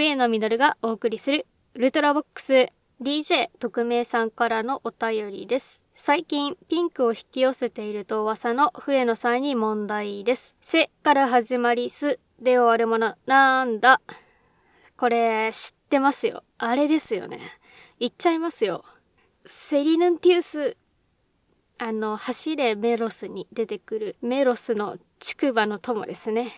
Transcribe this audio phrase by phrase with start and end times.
[0.00, 2.70] 笛野実がお送りするウルトラボックス
[3.02, 5.84] DJ 特命さんからのお便りです。
[5.92, 10.56] 最近ピンクを引き寄せていると噂の笛野さんに問題です。
[10.62, 14.00] せから始まりすで終わるものなんだ
[14.96, 16.44] これ知ってますよ。
[16.56, 17.38] あれですよね。
[17.98, 18.82] 言っちゃいますよ。
[19.44, 20.78] セリヌンティウス。
[21.76, 26.52] あの、走れメロスに出てくるメロスの竹馬の友ですね。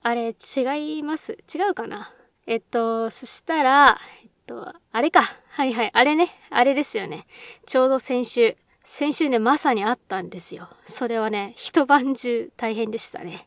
[0.00, 1.32] あれ違います？
[1.52, 2.14] 違うかな？
[2.50, 5.22] えっと、そしたら、えっと、あれか。
[5.50, 5.90] はいはい。
[5.92, 6.28] あれね。
[6.48, 7.26] あれですよね。
[7.66, 8.56] ちょうど先週。
[8.82, 10.70] 先週ね、まさにあったんですよ。
[10.86, 13.46] それはね、一晩中大変でしたね。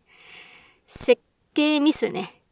[0.85, 1.19] 設
[1.55, 2.43] 計ミスね。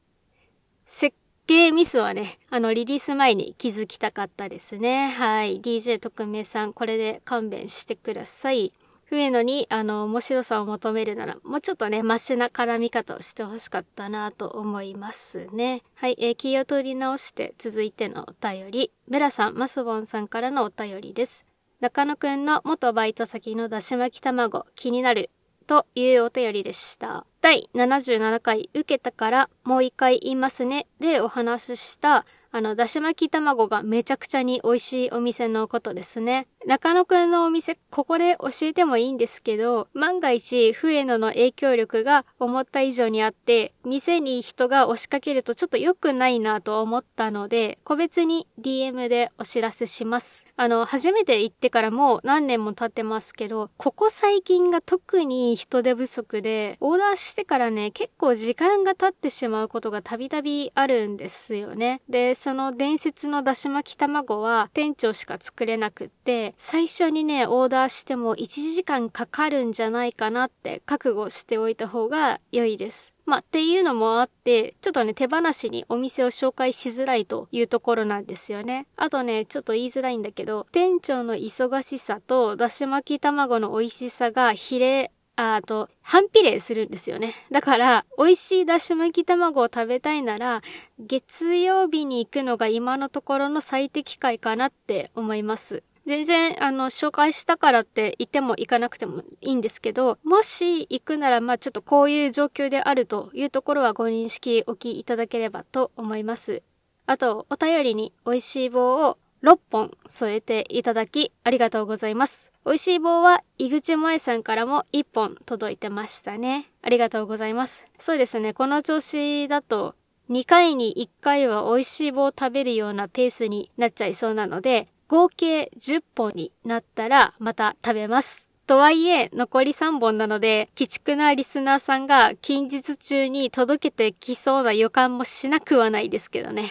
[0.88, 1.16] 設
[1.46, 5.10] 計ミスはね、あの、リリース前に気づきたかったですね。
[5.10, 5.62] はい。
[5.62, 8.74] DJ 特命さん、これで勘弁してください。
[9.10, 15.82] 笛野に、あの、面白さを求めるなら、もうちょっとね、マシな絡み方をしてほしかったなと思いますね。
[15.96, 18.92] はい、えー、気を取り直して、続いてのお便り。
[19.10, 21.48] ベラさん、マスボンさんからのお便りです。
[21.80, 25.32] 中野くんの元バイト先のだし巻き卵、気になる。
[25.66, 27.26] というお便りでした。
[27.42, 36.48] 第77回受けたからもう一回言いますねでお話ししたあの、だし巻き卵がめちゃくちゃに美味しいお店のことですね。
[36.66, 50.46] 中野くんのお店、ここで教えてもいいんですけど、万が一、笛野の影響力が思った以上にあって、店に人が押しかけるとちょっと良くないなと思ったので、個別に DM でお知らせします。
[50.58, 62.02] あの、初めて行ってからもう何年も経ってますけど、ここ最近が特に人手不足で、オーダーしてからね、結構時間が経ってしまうことがたびたびあるんですよね。
[62.10, 73.14] で、その伝説のだし巻き卵は店長しか作れなくって、最初にね、オーダーしても1時間かかるんじゃないかなって覚悟しておいた方が良いです。
[73.26, 78.88] まあ、っていうのもあって、ちょっとね、手放しにお店を紹介しづらいというところなんですよね。
[78.96, 87.34] あとね、ちょっと言いづらいんだけど、店長の忙しさとだし巻き卵の美味しさが比例あと、反比例するんですよね。
[87.50, 90.62] だから、美味しいだし巻き卵を食べたいなら、
[91.00, 95.84] 月曜日に行くのが今のところの最適解かなって思います。
[96.06, 106.64] 全然、あの、紹介したからって言っても行かなくてもいいんですけど、もし行くなら、まあちょっとこういう状況であるというところはご認識おきいただければと思います。
[107.06, 112.52] あと、お便りに美味しい棒を6本添えていただきありがとうございます。
[112.70, 116.70] 美味しい棒は井口萌さんからも1本届いてましたね。
[116.84, 117.88] ありがとうございます。
[117.98, 119.96] そうですね、この調子だと
[120.30, 128.52] 2回に1回は美味しい棒を食べるようなペースになっちゃいそうなので、合計10本になったらまた食べます。
[128.68, 136.70] とはいえ、残り3本なので、鬼畜なリスナーさんが近日中に届けてきそうな予感もしなくはないですけどね。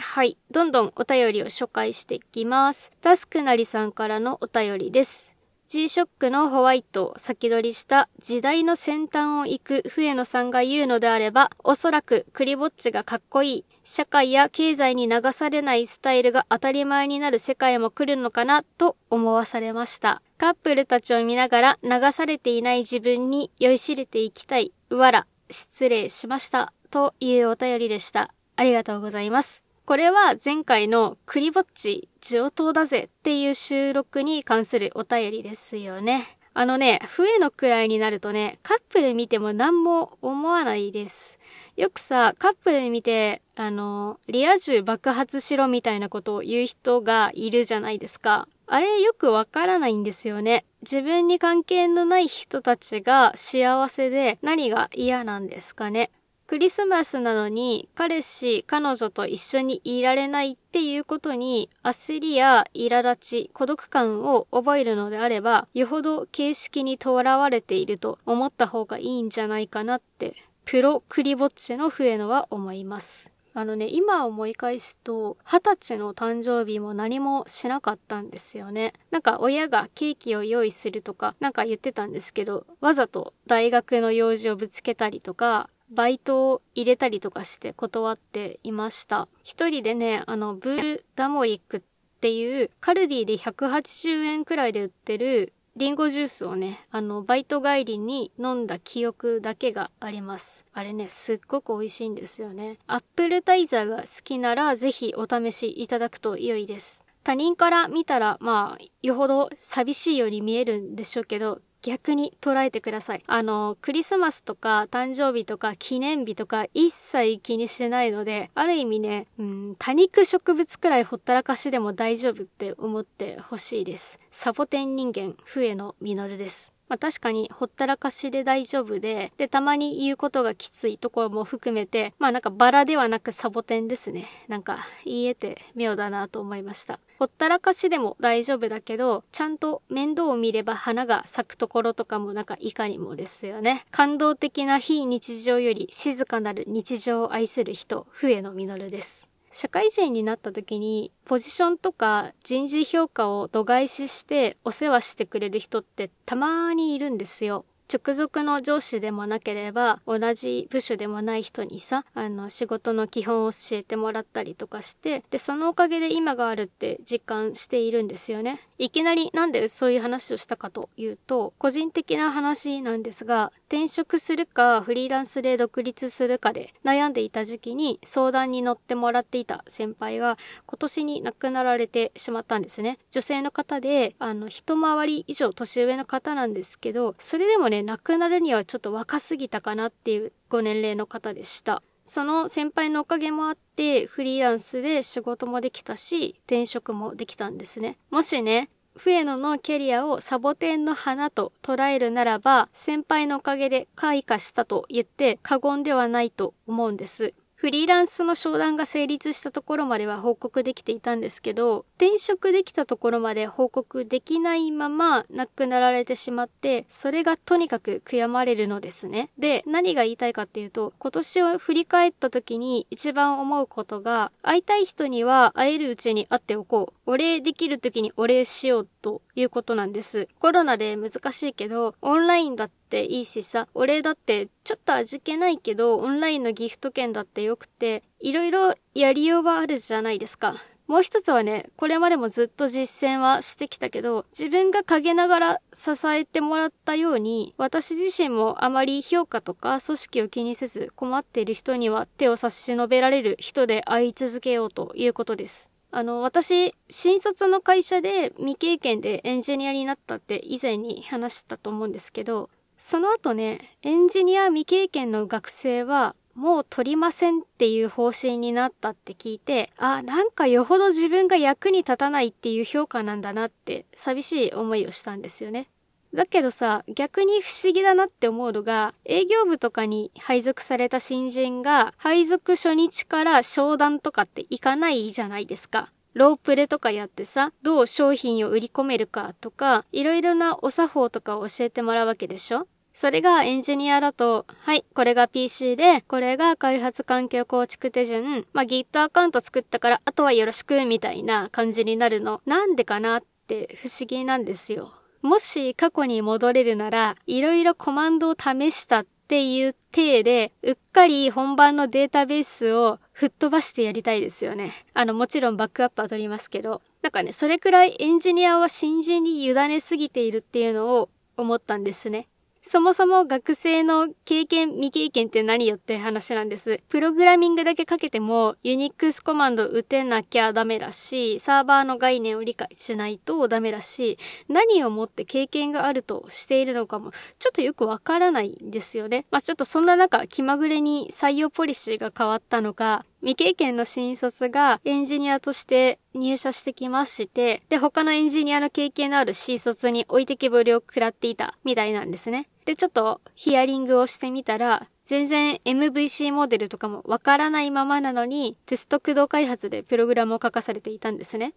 [0.00, 0.38] はい。
[0.50, 2.92] どんどんお便りを紹介していきます。
[3.00, 5.38] タスクなりさんからのお便りです。
[5.68, 20.22] G-SHOCK のホワイトを先取りした時代の先端を行く笛野さんが言うのであれば、おそらくクリぼっちがかっこいい、社会や経済に流されないスタイルが当たり前になる世界も来るのかなと思わされました。
[20.38, 24.72] カップルたちを見ながら流されていない自分に酔いしれていきたい。
[24.88, 26.72] わら、失礼しました。
[26.90, 28.30] というお便りでした。
[28.56, 29.67] ありがとうございます。
[29.88, 36.36] これは前回のクリぼっち上等だぜっていう収録に関するお便りですよね。
[36.52, 41.38] あのね、笛のくらいになるとね、カップル見ても何も思わないです。
[41.76, 48.46] よくさ、カップル見て、あの、リア充爆発しろみたいなことを言う人がいるじゃないですか。
[48.66, 50.66] あれよくわからないんですよね。
[50.82, 56.10] 自分に関係のない人たちが幸せで何が嫌なんですかね。
[56.48, 73.30] クリスマスなのに彼氏、彼女と一緒にいられないっていうことに焦りや苛立ち、孤独感を覚えるのであれば、よほど形式にとらわれていると思った方がいいんじゃないかなって、プロクリぼっちの笛野は思います。
[73.52, 78.94] あのね、今思い返すと、二十歳の誕生日も何もしなかったんですよね。
[79.10, 89.28] なんか親がケーキを用意するとか、なんか言ってたんですけど、わざと大学の用事をぶつけたりとか、バイトを入れたりとかして断っていました。
[89.42, 91.80] 一人でね、あの、ブルダモリックっ
[92.20, 100.64] ていうカルディで180円くらいで売ってるリンゴジュースをね、あの、バイト帰りに飲んだ記憶だけがあります。
[100.72, 102.78] あれね、すっごく美味しいんですよね。
[102.88, 107.06] アップルタイザーが好きなら、ぜひお試しいただくと良いです。
[107.22, 113.22] 他人から見たら、まあ、よほど寂しいように見えるんでしょうけど、逆に捉えてください。
[113.26, 124.18] あの、クリスマスとか誕生日とか記念日とか一切気にしないので、ある意味ね、うん、多肉植物くらいほったらかしでも大丈夫って思ってほしいです。
[124.30, 126.72] サボテン人間、笛野実です。
[126.88, 134.26] まあ確かにほったらかしで大丈夫で、で、たまに言うことがきついところも含めて、まあなんかバラではなくサボテンですね。
[134.48, 136.98] なんか言えて妙だなと思いました。
[137.18, 143.84] ほったらかしでも大丈夫だけど、ちゃんと面倒を見れば花が咲くところとかもなんかいかにもですよね。
[143.90, 149.28] 感動的な非日常より静かなる日常を愛する人、笛野実です。
[149.50, 157.64] 社会人になった時にポジションとか人事評価を度外視してお世話してくれる人ってたまにいるんですよ。
[157.90, 168.60] 直属の上司でもなければ同じ部署でもない人にさあの仕事の基本を教えてもらったりとかしてでそのおかげで今があるって実感しているんですよね。
[168.76, 191.82] いきなりなんでそういう話をしたかというと個人的な話なんですが転職するかフリーランスで独立するかで悩んでいた時期に相談に乗ってもらっていた先輩が今年に亡くなられてしまったんですね女性の方であの一回り以上年上の方なんですけどそれでもね亡くなるにはちょっと若すぎたかなっていうご年齢の方でした。
[192.08, 197.98] その先輩のおかげもあって、フリーランスで仕事もできたし、転職もできたんですね。
[198.10, 207.32] もしね、笛野のキャリアをサボテンの花と捉えるならば、先輩のおかげで開花したと言って過言ではないと思うんです。
[207.58, 219.30] フリーランスの商談が成立したところまでは報告できていたんですけど、転職できたところまで報告できないまま亡くなられてしまって、それがとにかく悔やまれるのですね。
[219.38, 227.10] で、何が言いたいかっていうと、今年を振り返った時に一番思うことが、会いたい人には会えるうちに会っておこう。
[227.10, 230.28] お礼できる時にお礼しようということなんです。
[230.38, 240.54] コロナで難しいけど、オンラインだってていいしさ、お礼だってちょっと味気ないけど、オンラインのギフト券だってよくて、いろいろやりようはあるじゃないですか。
[240.88, 255.70] もう一つはね、これまでもずっと実践はしてきたけど、自分が陰ながら支えてもらったように、私自身もあまり評価とか組織を気にせず困っている人には手を差し伸べられる人であり続けようということです。
[255.90, 275.68] あの、私、新卒の会社で未経験でエンジニアになったって以前に話したと思うんですけど、その後ね、エンジニア未経験の学生はもう取りませんっていう方針になったって聞いて、あ、なんかよほど自分が役に立たないっていう評価なんだなって寂しい思いをしたんですよね。
[276.14, 285.90] だけどさ、逆に不思議だなって思うのが、営業部とかに配属された新人が、配属初日から商談とかって行かないじゃないですか。
[286.18, 292.66] ロープレとかやってさ、どう商品を売り込めるかとか、いろいろなお作法とかを教えてもらうわけでしょ？
[292.92, 302.40] それがエンジニアだと、はい、これが PC で、これが開発環境構築手順、まあ、Git アカウント作ったから、あとはよろしく、みたいな感じになるの。
[302.46, 304.92] なんでかなって不思議なんですよ。
[305.22, 314.72] もし過去に戻れるなら、いろいろコマンドを試したっていう体で、うっかり本番のデータベースを吹っ飛ばしてやりたいですよね。
[314.94, 316.82] あの、もちろんバックアップは取りますけど。
[317.02, 322.28] なんかね、それくらいエンジニアは新人に委ねすぎているっていうのを思ったんですね。
[322.62, 326.80] そもそも学生の経験、未経験って何よって話なんです。
[326.88, 339.24] プログラミングだけかけてもユニックスコマンド打てなきゃダメだし、サーバーの概念を理解しないとダメだし、何をもって経験があるとしているのかもちょっとよくわからないんですよね。
[339.30, 352.48] まあちょっとそんな中気まぐれに採用ポリシーが変わったのか、未経験の新卒がエンジニアとして入社してきまして、で、他のエンジニアの経験のある新卒に置いてけぼりを食らっていたみたいなんですね。
[352.64, 361.54] で、ちょっとヒアリングをしてみたら、全然 MVC モデルとかもわからないままなのに、テスト駆動開発でプログラムを書かされていたんですね。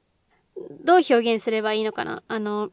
[0.84, 2.24] どう表現すればいいのかな？
[2.27, 2.72] あの、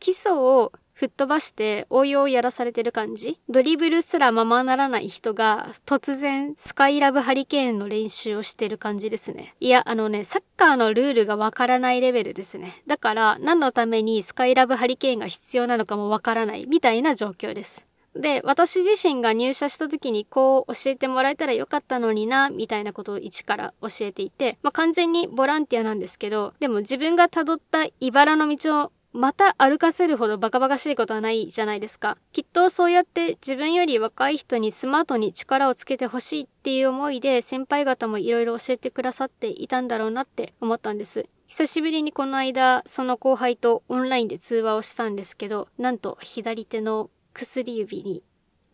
[0.00, 3.38] 基礎を吹っ飛ばして応用をやらされてる感じ？
[3.50, 9.54] ドリブルすらままならない人が突然スカイラブハリケーンの練習をしてる感じですね。
[9.60, 12.82] いや、あのね、サッカーのルールがわからないレベルですね。
[12.86, 17.86] だから何のためにスカイラブハリケーンが必要なのかもわからないみたいな状況です。
[18.14, 32.18] で、私自身が入社した時にこう教えてもらえたらよかったのにな、みたいなことを一から教えていて、まあ、完全にボランティアなんですけど、でも自分が辿った茨の道をまた歩かせるほどバカバカしいことはないじゃないですか。
[32.32, 41.26] きっとそうやって自分より若い人にスマートに力をつけてほしいっていう思いで先輩方もいろいろ教えてくださっていたんだろうなって思ったんです。
[41.46, 48.22] 久しぶりにこの間、その後輩とオンラインで通話をしたんですけど、なんと左手の薬指に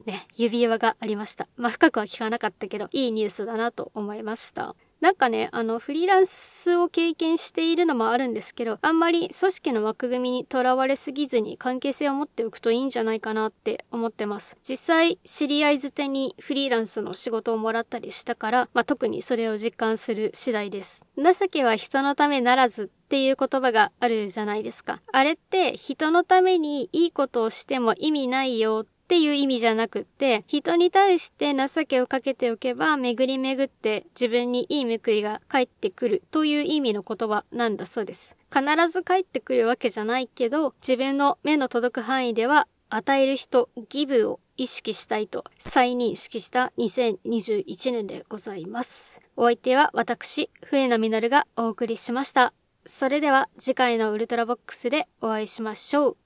[0.07, 1.47] ね、指輪がありました。
[1.57, 4.75] まあ、深くは聞かなかったけど、いいニュースだなと思いました。
[5.03, 14.57] なんかね、あの、フリーランスを経験しているのもあるんですけど、あんまり組織の枠組みにとらわれすぎずに関係性を持っておくといいんじゃないかなって思ってます。
[14.63, 21.05] 実際、知り合いづてにフリーランスの仕事をもらったりしたから、まあ、特にそれを実感する次第です。
[21.17, 25.01] 情けは人のためならずっていう言葉があるじゃないですか。
[25.13, 38.39] あれって人のためにいいことをしても意味ないよっっていう意味じゃなくって、人に対して情けをかけておけば、巡り巡って自分にいい報いが返ってくるという意味の言葉なんだそうです。
[38.51, 49.21] 必ず返ってくるわけじゃないけど、自分の目の届く範囲では、与える人、ギブを意識したいと再認識した2021年でございます。
[49.37, 52.55] お相手は私、笛野実がお送りしました。
[52.87, 56.17] それでは次回のウルトラボックスでお会いしましょう。